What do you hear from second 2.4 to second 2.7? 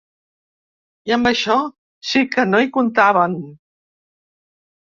no